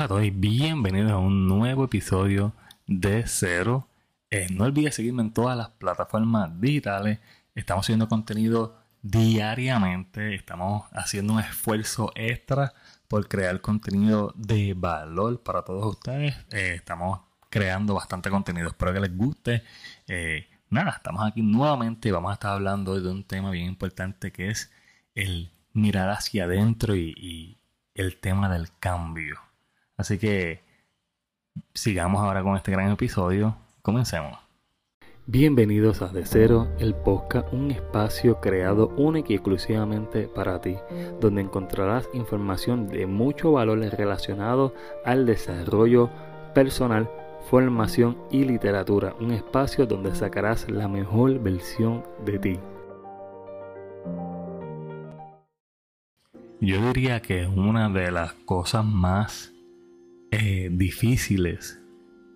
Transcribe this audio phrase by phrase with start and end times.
[0.00, 2.54] Hola a todos y bienvenidos a un nuevo episodio
[2.86, 3.86] de Cero.
[4.30, 7.18] Eh, no olvides seguirme en todas las plataformas digitales.
[7.54, 10.34] Estamos haciendo contenido diariamente.
[10.34, 12.72] Estamos haciendo un esfuerzo extra
[13.08, 16.34] por crear contenido de valor para todos ustedes.
[16.50, 17.20] Eh, estamos
[17.50, 18.68] creando bastante contenido.
[18.68, 19.64] Espero que les guste.
[20.08, 24.48] Eh, nada, estamos aquí nuevamente vamos a estar hablando de un tema bien importante que
[24.48, 24.72] es
[25.14, 27.58] el mirar hacia adentro y
[27.94, 29.49] el tema del cambio.
[30.00, 30.62] Así que
[31.74, 33.56] sigamos ahora con este gran episodio.
[33.82, 34.38] Comencemos.
[35.26, 40.76] Bienvenidos a De Cero, el podcast, un espacio creado único y exclusivamente para ti,
[41.20, 44.72] donde encontrarás información de mucho valor relacionado
[45.04, 46.08] al desarrollo
[46.54, 47.10] personal,
[47.50, 52.58] formación y literatura, un espacio donde sacarás la mejor versión de ti.
[56.58, 59.52] Yo diría que una de las cosas más
[60.30, 61.80] eh, difíciles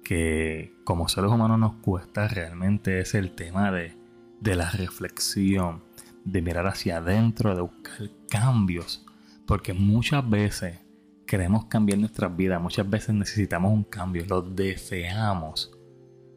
[0.03, 3.97] que como seres humanos nos cuesta realmente es el tema de,
[4.41, 5.83] de la reflexión,
[6.25, 9.07] de mirar hacia adentro, de buscar cambios,
[9.47, 10.79] porque muchas veces
[11.27, 15.73] queremos cambiar nuestras vidas, muchas veces necesitamos un cambio, lo deseamos,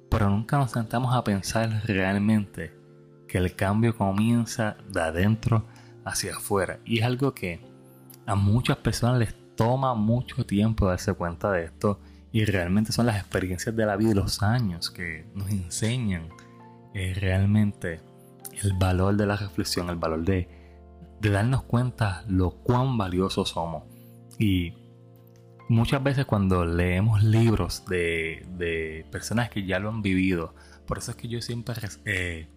[0.09, 2.73] pero nunca nos sentamos a pensar realmente
[3.27, 5.65] que el cambio comienza de adentro
[6.05, 6.79] hacia afuera.
[6.85, 7.59] Y es algo que
[8.25, 11.99] a muchas personas les toma mucho tiempo darse cuenta de esto
[12.31, 16.29] y realmente son las experiencias de la vida y los años que nos enseñan
[16.93, 17.99] eh, realmente
[18.63, 20.47] el valor de la reflexión, el valor de,
[21.19, 23.83] de darnos cuenta lo cuán valiosos somos.
[24.39, 24.73] Y
[25.67, 30.53] muchas veces cuando leemos libros de, de, personas que ya lo han vivido,
[30.85, 32.47] por eso es que yo siempre eh,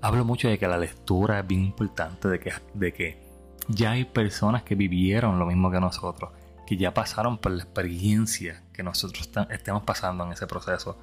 [0.00, 3.23] hablo mucho de que la lectura es bien importante, de que, de que
[3.68, 6.30] ya hay personas que vivieron lo mismo que nosotros,
[6.66, 10.98] que ya pasaron por la experiencia que nosotros estemos pasando en ese proceso,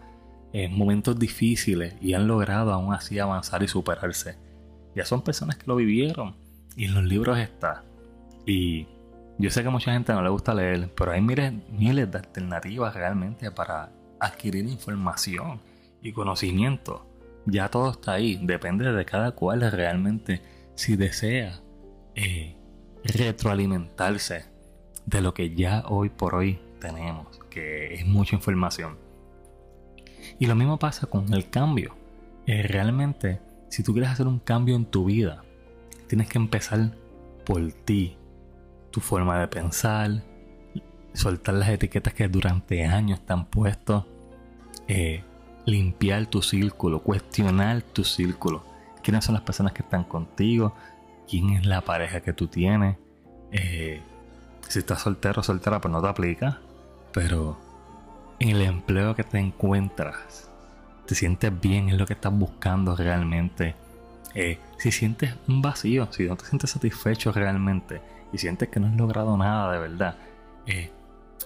[0.54, 4.38] en momentos difíciles y han logrado aún así avanzar y superarse.
[4.95, 6.36] Ya son personas que lo vivieron
[6.76, 7.83] y en los libros está.
[8.45, 8.88] Y
[9.38, 12.17] yo sé que a mucha gente no le gusta leer, pero hay miles, miles de
[12.17, 15.61] alternativas realmente para adquirir información
[16.02, 17.08] y conocimiento.
[17.45, 20.42] Ya todo está ahí, depende de cada cual realmente
[20.76, 21.60] si desea
[22.16, 22.55] eh,
[23.04, 24.45] retroalimentarse
[25.05, 28.98] de lo que ya hoy por hoy tenemos, que es mucha información.
[30.39, 31.95] Y lo mismo pasa con el cambio.
[32.45, 35.44] Eh, realmente, si tú quieres hacer un cambio en tu vida,
[36.08, 36.92] tienes que empezar
[37.45, 38.17] por ti,
[38.92, 40.23] tu forma de pensar,
[41.14, 44.08] soltar las etiquetas que durante años te han puesto,
[44.88, 45.23] eh,
[45.66, 48.64] limpiar tu círculo, cuestionar tu círculo.
[49.04, 50.76] ¿Quiénes son las personas que están contigo?
[51.31, 52.97] Quién es la pareja que tú tienes.
[53.53, 54.02] Eh,
[54.67, 56.59] si estás soltero o soltera, pues no te aplica.
[57.14, 57.58] Pero
[58.39, 60.49] en el empleo que te encuentras,
[61.05, 63.75] te sientes bien, es lo que estás buscando realmente.
[64.36, 68.02] Eh, si sientes un vacío, si no te sientes satisfecho realmente
[68.33, 70.17] y sientes que no has logrado nada de verdad,
[70.65, 70.91] eh,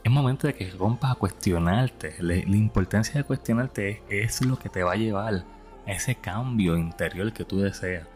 [0.03, 2.15] es momento de que rompas a cuestionarte.
[2.19, 5.43] La, importancia de cuestionarte es, es, lo que te va a llevar
[5.85, 8.14] a ese cambio interior que tú deseas.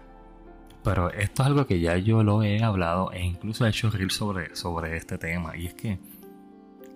[0.84, 4.12] Pero esto es algo que ya yo lo he hablado e incluso he hecho reel
[4.12, 5.58] sobre, sobre este tema.
[5.58, 6.00] Y es que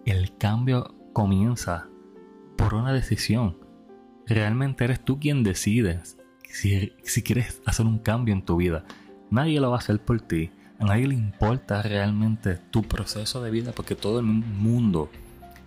[0.05, 1.87] el cambio comienza
[2.57, 3.57] por una decisión.
[4.25, 6.17] Realmente eres tú quien decides
[6.49, 8.85] si, si quieres hacer un cambio en tu vida.
[9.29, 10.51] Nadie lo va a hacer por ti.
[10.79, 15.09] A nadie le importa realmente tu proceso de vida porque todo el mundo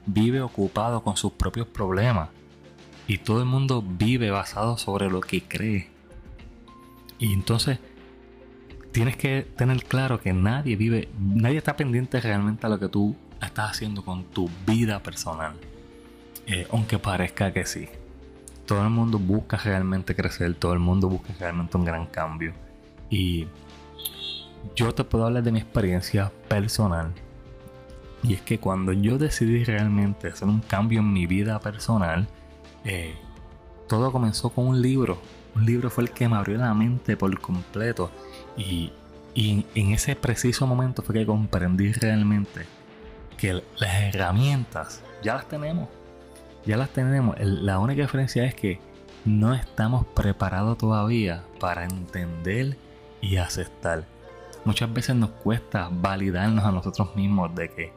[0.06, 2.30] vive ocupado con sus propios problemas.
[3.08, 5.90] Y todo el mundo vive basado sobre lo que cree.
[7.18, 7.78] Y entonces
[8.96, 13.14] tienes que tener claro que nadie vive, nadie está pendiente realmente a lo que tú
[13.42, 15.52] estás haciendo con tu vida personal.
[16.46, 17.90] Eh, aunque parezca que sí.
[18.64, 22.54] Todo el mundo busca realmente crecer, todo el mundo busca realmente un gran cambio.
[23.10, 23.48] Y
[24.74, 27.12] yo te puedo hablar de mi experiencia personal.
[28.22, 32.28] Y es que cuando yo decidí realmente hacer un cambio en mi vida personal,
[32.86, 33.14] eh,
[33.88, 35.18] todo comenzó con un libro.
[35.54, 38.10] Un libro fue el que me abrió la mente por completo
[38.56, 38.92] y,
[39.34, 42.64] en ese preciso momento fue que comprendí realmente
[43.36, 45.88] que las herramientas ya las tenemos.
[46.64, 47.36] Ya las tenemos.
[47.38, 48.80] La única diferencia es que
[49.26, 52.78] no estamos preparados todavía para entender
[53.20, 54.04] y aceptar.
[54.64, 57.92] Muchas veces nos cuesta validarnos a nosotros mismos de que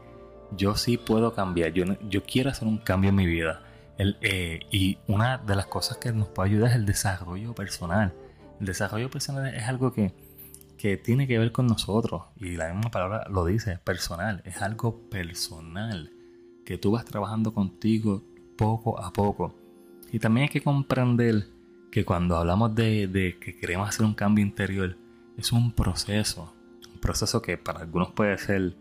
[0.58, 3.62] yo sí puedo cambiar, yo, yo quiero hacer un cambio en mi vida.
[3.98, 8.14] Eh, y una de las cosas que nos puede ayudar es el desarrollo personal.
[8.60, 10.14] El desarrollo personal es algo que
[10.80, 12.24] que tiene que ver con nosotros.
[12.38, 14.42] Y la misma palabra lo dice, personal.
[14.46, 16.12] Es algo personal
[16.66, 18.24] que tú vas trabajando contigo
[18.58, 19.54] poco a poco.
[20.12, 21.48] Y también hay que comprender
[21.92, 24.96] que cuando hablamos de, que queremos hacer un cambio interior,
[25.38, 26.56] es un proceso.
[26.94, 28.74] Un proceso que para algunos puede ser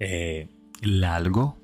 [0.00, 0.48] eh,
[0.80, 1.58] largo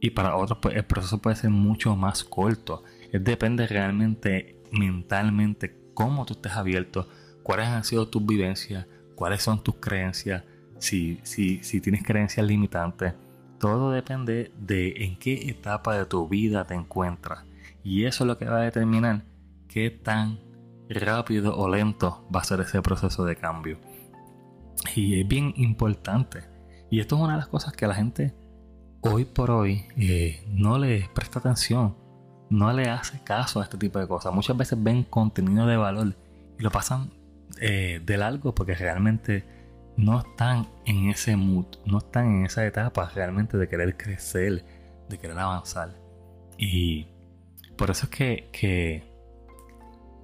[0.00, 2.82] y para otros pues, el proceso puede ser mucho más corto.
[3.12, 7.08] depende realmente mentalmente cómo tú estés abierto,
[7.42, 8.86] cuáles han sido tus vivencias,
[9.18, 10.44] cuáles son tus creencias,
[10.78, 13.14] si, si, si tienes creencias limitantes.
[13.58, 17.44] Todo depende de en qué etapa de tu vida te encuentras.
[17.82, 19.24] Y eso es lo que va a determinar
[19.66, 20.38] qué tan
[20.88, 23.80] rápido o lento va a ser ese proceso de cambio.
[24.94, 26.44] Y es bien importante.
[26.88, 28.36] Y esto es una de las cosas que la gente
[29.00, 31.96] hoy por hoy eh, no le presta atención,
[32.50, 34.32] no le hace caso a este tipo de cosas.
[34.32, 36.14] Muchas veces ven contenido de valor
[36.56, 37.17] y lo pasan
[37.60, 39.44] eh, de largo porque realmente
[39.96, 44.64] no están en ese mood, no están en esa etapa realmente de querer crecer,
[45.08, 45.96] de querer avanzar.
[46.56, 47.08] Y
[47.76, 49.02] por eso es que, que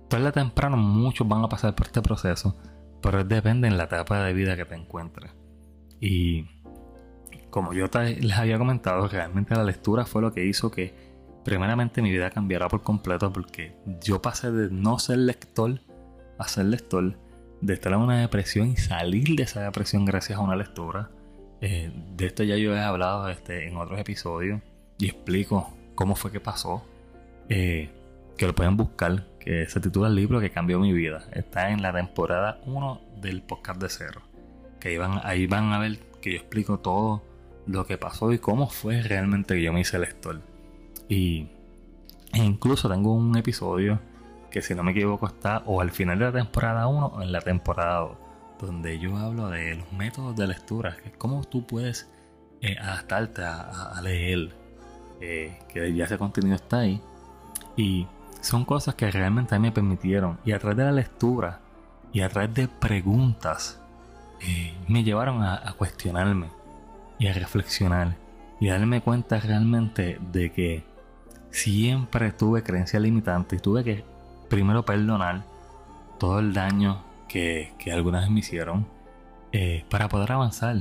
[0.09, 2.57] tarde o temprano muchos van a pasar por este proceso,
[3.03, 5.33] pero depende en la etapa de vida que te encuentres.
[6.01, 6.47] Y
[7.51, 10.95] como yo les había comentado, realmente la lectura fue lo que hizo que
[11.45, 15.81] primeramente mi vida cambiara por completo porque yo pasé de no ser lector
[16.39, 17.17] a ser lector
[17.65, 21.09] de estar en una depresión y salir de esa depresión gracias a una lectura.
[21.63, 24.61] Eh, de esto ya yo he hablado este, en otros episodios
[24.99, 26.85] y explico cómo fue que pasó.
[27.49, 27.91] Eh,
[28.37, 31.25] que lo pueden buscar, que se titula el libro que cambió mi vida.
[31.33, 34.21] Está en la temporada 1 del podcast de Cero.
[34.79, 37.23] Que ahí van, ahí van a ver que yo explico todo
[37.67, 40.41] lo que pasó y cómo fue realmente que yo me hice lector.
[41.09, 41.49] Y
[42.33, 44.01] e incluso tengo un episodio
[44.55, 47.33] que si no me equivoco está o al final de la temporada 1 o en
[47.33, 48.19] la temporada 2,
[48.61, 52.09] donde yo hablo de los métodos de lectura, que es cómo tú puedes
[52.61, 54.55] eh, adaptarte a, leer,
[55.21, 57.03] eh, que ya ese contenido está ahí.
[57.77, 58.07] Y
[58.43, 61.59] son cosas que realmente a mí me permitieron, y a través de la lectura
[62.13, 63.81] y a través de preguntas,
[64.41, 66.47] eh, me llevaron a, cuestionarme
[67.19, 68.15] y a reflexionar
[68.61, 70.85] y a darme cuenta realmente de que
[71.51, 74.14] siempre tuve creencias limitantes y tuve que
[74.49, 75.45] primero perdonar
[76.19, 78.87] todo el daño que, algunas vez me hicieron
[79.53, 80.77] eh, para poder avanzar.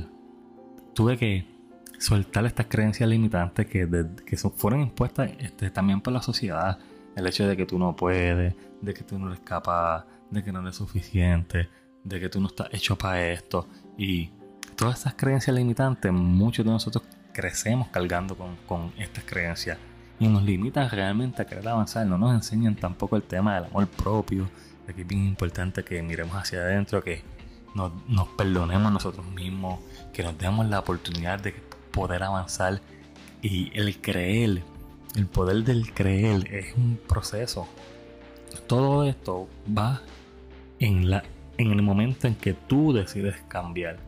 [0.94, 1.46] Tuve que
[1.98, 3.88] soltar estas creencias limitantes que,
[4.24, 6.78] que fueron impuestas este, también por la sociedad.
[7.16, 10.52] El hecho de que tú no puedes, de que tú no eres capaz, de que
[10.52, 11.68] no eres suficiente,
[12.02, 13.68] de que tú no estás hecho para esto.
[13.96, 14.30] Y
[14.76, 19.78] todas estas creencias limitantes, muchos de nosotros crecemos cargando con, con estas creencias
[20.18, 22.06] y nos limitan realmente a querer avanzar.
[22.06, 24.48] No nos enseñan tampoco el tema del amor propio,
[24.86, 27.22] que es bien importante que miremos hacia adentro, que
[27.74, 29.80] nos, nos perdonemos nosotros mismos,
[30.12, 31.54] que nos demos la oportunidad de
[31.90, 32.80] poder avanzar.
[33.42, 34.62] Y el creer,
[35.16, 37.66] el poder del creer es un proceso.
[38.66, 40.00] Todo esto va
[40.78, 41.24] en, la,
[41.58, 43.98] en el momento en que tú decides cambiar.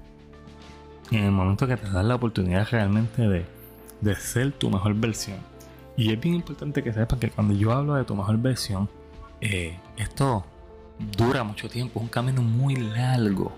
[1.11, 3.45] En el momento que te das la oportunidad realmente de,
[4.01, 5.56] de ser tu mejor versión
[5.97, 8.89] y es bien importante que sepan que cuando yo hablo de tu mejor versión,
[9.41, 10.45] eh, esto
[11.17, 13.53] dura mucho tiempo, es un camino muy largo,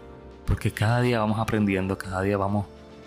[0.46, 2.66] porque cada día vamos aprendiendo, cada día vamos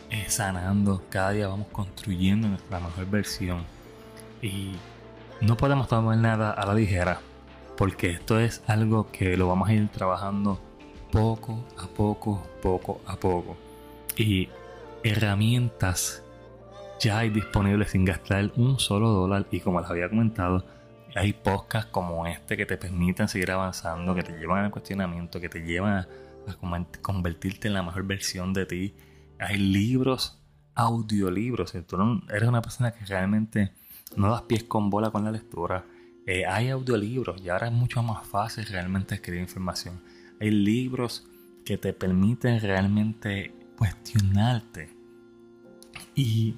[0.10, 3.64] eh, sanando, cada día vamos construyendo nuestra mejor versión.
[4.42, 4.74] Y
[5.40, 7.22] no podemos tomar nada a la ligera,
[7.78, 10.60] porque esto es algo que lo vamos a ir trabajando
[11.12, 13.56] poco a poco, poco a poco.
[14.18, 14.50] Y
[15.04, 16.24] herramientas
[17.02, 20.64] ya hay disponibles sin gastar un solo dólar y como les había comentado,
[21.16, 25.50] hay podcasts como este que te permiten seguir avanzando, que te llevan al cuestionamiento, que
[25.50, 26.08] te llevan a,
[27.02, 28.96] convertirte en la mejor versión de ti.
[29.40, 30.42] Hay libros,
[30.76, 31.72] audiolibros.
[31.72, 31.98] Si tú
[32.30, 33.74] eres una persona que realmente
[34.16, 35.86] no das pies con bola con la lectura,
[36.28, 40.02] eh, hay audiolibros y ahora es mucho más fácil realmente escribir información.
[40.40, 41.28] Hay libros
[41.66, 44.90] que te permiten realmente cuestionarte.
[46.16, 46.56] Y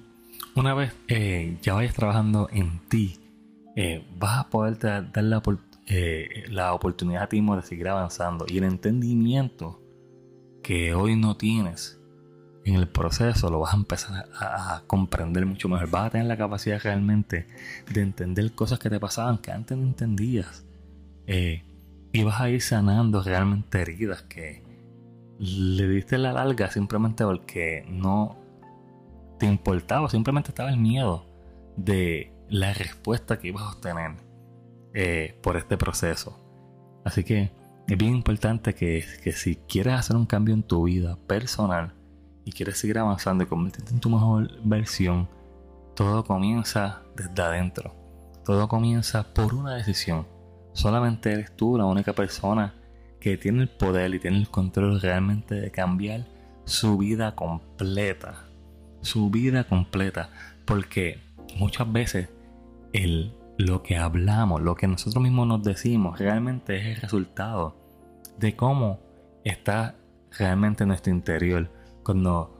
[0.56, 3.20] una vez eh, ya vayas trabajando en ti,
[3.76, 5.42] eh, vas a poder dar la,
[5.88, 9.82] eh, la, oportunidad a ti mismo de seguir avanzando y el entendimiento
[10.62, 12.00] que hoy no tienes
[12.66, 15.90] en el proceso lo vas a empezar a, comprender mucho mejor.
[15.90, 17.48] Vas a tener la capacidad realmente
[17.92, 20.66] de entender cosas que te pasaban que antes no entendías.
[21.28, 24.64] y vas a ir sanando realmente heridas que
[25.40, 28.43] le diste la larga simplemente porque no
[29.46, 31.26] importaba, simplemente estaba el miedo
[31.78, 34.12] de la respuesta que ibas a obtener
[34.94, 36.38] eh, por este proceso.
[37.04, 37.52] Así que
[37.88, 41.94] es bien importante que, que, si quieres hacer un cambio en tu vida personal
[42.46, 45.28] y quieres seguir avanzando y convertirte en tu mejor versión,
[45.96, 47.94] todo comienza desde adentro.
[48.46, 50.28] Todo comienza por una decisión.
[50.74, 52.74] Solamente eres tú la única persona
[53.20, 56.26] que tiene el poder y tiene el control realmente de cambiar
[56.66, 58.46] su vida completa.
[59.04, 60.30] Su vida completa.
[60.66, 61.20] Porque
[61.58, 62.30] muchas veces
[62.94, 67.76] el, lo que hablamos, lo que nosotros mismos nos decimos, realmente es el resultado
[68.38, 69.00] de cómo
[69.44, 69.96] está
[70.38, 71.70] realmente nuestro interior.
[72.04, 72.60] Cuando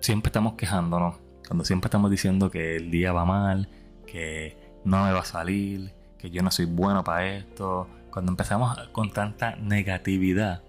[0.00, 3.68] siempre estamos quejándonos, cuando siempre estamos diciendo que el día va mal,
[4.06, 8.76] que no me va a salir, que yo no soy bueno para esto, cuando empezamos
[8.92, 10.62] con tanta negatividad,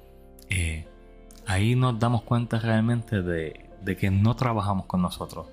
[0.49, 0.87] eh,
[1.45, 5.47] ahí nos damos cuenta realmente de, de que no trabajamos con nosotros,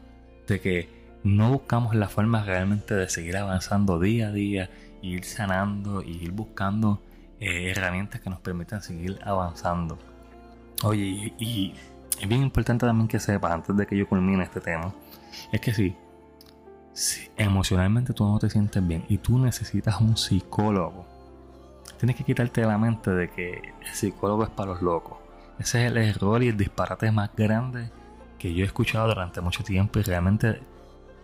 [0.47, 4.71] de que no buscamos la forma realmente de seguir avanzando día a día,
[5.03, 7.03] ir sanando y ir buscando
[7.41, 9.99] eh, herramientas que nos permitan seguir avanzando.
[10.83, 11.75] Oye, y,
[12.21, 14.93] es bien importante también que sepas, antes de que yo culmine este tema,
[15.53, 15.97] es que si,
[16.93, 21.07] si emocionalmente tú no te sientes bien y tú necesitas un psicólogo,
[21.99, 25.19] tienes que quitarte de la mente de que el psicólogo es para los locos.
[25.59, 27.91] Ese es el error y el disparate más grande
[28.41, 30.61] que yo he escuchado durante mucho tiempo y realmente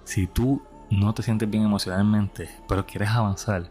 [0.04, 3.70] si tú no te sientes bien emocionalmente, pero quieres avanzar,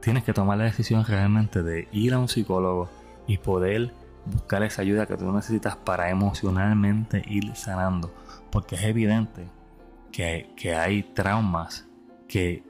[0.00, 2.90] tienes que tomar la decisión realmente de ir a un psicólogo
[3.26, 3.94] y poder
[4.26, 8.14] buscar esa ayuda que tú necesitas para emocionalmente ir sanando.
[8.50, 9.48] Porque es evidente
[10.12, 11.88] que, que hay traumas
[12.28, 12.62] que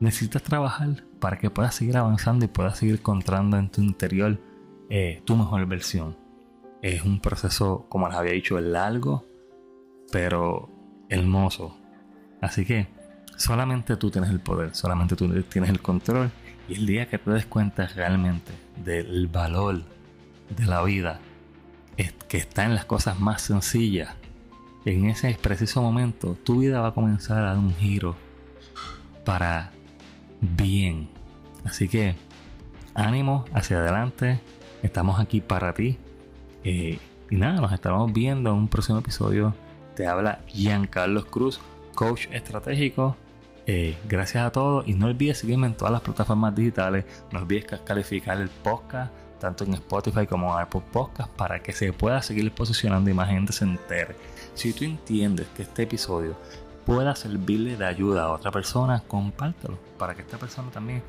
[0.00, 4.40] necesitas trabajar para que puedas seguir avanzando y puedas seguir encontrando en tu interior
[4.90, 6.23] eh, tu mejor versión.
[6.84, 9.24] Es un proceso, como les había dicho, largo,
[10.12, 10.68] pero
[11.08, 11.74] hermoso.
[12.42, 12.88] Así que
[13.38, 16.30] solamente tú tienes el poder, solamente tú tienes el control.
[16.68, 18.52] Y el día que te des cuenta realmente
[18.84, 19.80] del valor
[20.54, 21.20] de la vida,
[22.28, 24.14] que está en las cosas más sencillas,
[24.84, 28.14] en ese preciso momento tu vida va a comenzar a dar un giro
[29.24, 29.72] para
[30.42, 31.08] bien.
[31.64, 32.14] Así que
[32.94, 34.38] ánimo hacia adelante,
[34.82, 35.96] estamos aquí para ti.
[36.64, 36.98] Eh,
[37.30, 39.54] y nada, nos estamos viendo en un próximo episodio.
[39.94, 41.60] Te habla Giancarlo Cruz
[41.94, 43.16] coach estratégico.
[43.66, 47.04] Eh, gracias a todos y no olvides seguirme en todas las plataformas digitales.
[47.32, 51.92] No olvides calificar el podcast tanto en Spotify como en Apple Podcast para que se
[51.92, 54.16] pueda seguir posicionando y más gente se entere.
[54.54, 56.36] Si tú entiendes que este episodio
[56.86, 61.02] pueda servirle de ayuda a otra persona, compártelo para que esta persona también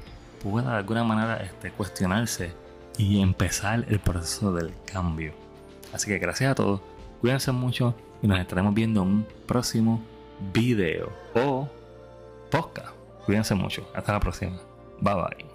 [0.43, 2.51] pueda de alguna manera este, cuestionarse
[2.97, 5.44] y empezar el proceso del cambio.
[5.95, 6.81] Así que gracias a todos,
[7.21, 10.01] cuídense mucho y nos estaremos viendo en un próximo
[10.53, 11.69] video o
[12.51, 12.93] podcast.
[13.25, 13.89] Cuídense mucho.
[13.95, 14.57] Hasta la próxima.
[14.99, 15.54] Bye bye.